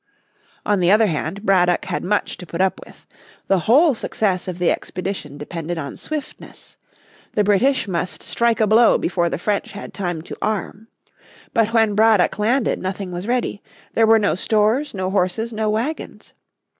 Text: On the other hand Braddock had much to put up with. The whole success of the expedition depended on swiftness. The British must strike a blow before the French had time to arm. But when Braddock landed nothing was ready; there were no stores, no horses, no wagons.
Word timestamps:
On 0.65 0.79
the 0.79 0.89
other 0.89 1.05
hand 1.05 1.43
Braddock 1.45 1.85
had 1.85 2.03
much 2.03 2.35
to 2.37 2.47
put 2.47 2.59
up 2.59 2.81
with. 2.83 3.05
The 3.45 3.59
whole 3.69 3.93
success 3.93 4.47
of 4.47 4.57
the 4.57 4.71
expedition 4.71 5.37
depended 5.37 5.77
on 5.77 5.95
swiftness. 5.95 6.77
The 7.33 7.43
British 7.43 7.87
must 7.87 8.23
strike 8.23 8.59
a 8.59 8.65
blow 8.65 8.97
before 8.97 9.29
the 9.29 9.37
French 9.37 9.73
had 9.73 9.93
time 9.93 10.23
to 10.23 10.35
arm. 10.41 10.87
But 11.53 11.71
when 11.71 11.93
Braddock 11.93 12.39
landed 12.39 12.79
nothing 12.79 13.11
was 13.11 13.27
ready; 13.27 13.61
there 13.93 14.07
were 14.07 14.17
no 14.17 14.33
stores, 14.33 14.95
no 14.95 15.11
horses, 15.11 15.53
no 15.53 15.69
wagons. 15.69 16.33